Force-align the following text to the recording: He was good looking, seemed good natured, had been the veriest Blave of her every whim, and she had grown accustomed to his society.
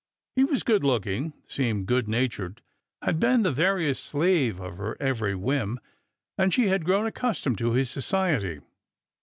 He 0.35 0.43
was 0.43 0.63
good 0.63 0.83
looking, 0.83 1.33
seemed 1.45 1.85
good 1.85 2.07
natured, 2.07 2.63
had 3.03 3.19
been 3.19 3.43
the 3.43 3.51
veriest 3.51 4.11
Blave 4.13 4.59
of 4.59 4.77
her 4.77 4.97
every 4.99 5.35
whim, 5.35 5.79
and 6.39 6.51
she 6.51 6.69
had 6.69 6.85
grown 6.85 7.05
accustomed 7.05 7.59
to 7.59 7.73
his 7.73 7.91
society. 7.91 8.61